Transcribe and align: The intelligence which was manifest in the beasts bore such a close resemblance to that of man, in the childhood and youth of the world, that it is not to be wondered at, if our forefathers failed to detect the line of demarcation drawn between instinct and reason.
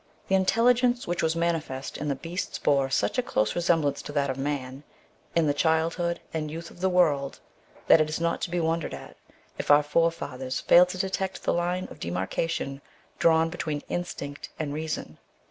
The 0.29 0.33
intelligence 0.33 1.05
which 1.05 1.21
was 1.21 1.35
manifest 1.35 1.95
in 1.95 2.07
the 2.07 2.15
beasts 2.15 2.57
bore 2.57 2.89
such 2.89 3.19
a 3.19 3.21
close 3.21 3.53
resemblance 3.53 4.01
to 4.01 4.11
that 4.13 4.31
of 4.31 4.37
man, 4.39 4.81
in 5.35 5.45
the 5.45 5.53
childhood 5.53 6.19
and 6.33 6.49
youth 6.49 6.71
of 6.71 6.81
the 6.81 6.89
world, 6.89 7.39
that 7.85 8.01
it 8.01 8.09
is 8.09 8.19
not 8.19 8.41
to 8.41 8.49
be 8.49 8.59
wondered 8.59 8.95
at, 8.95 9.15
if 9.59 9.69
our 9.69 9.83
forefathers 9.83 10.59
failed 10.59 10.89
to 10.89 10.97
detect 10.97 11.43
the 11.43 11.53
line 11.53 11.87
of 11.91 11.99
demarcation 11.99 12.81
drawn 13.19 13.51
between 13.51 13.83
instinct 13.89 14.49
and 14.57 14.73
reason. 14.73 15.19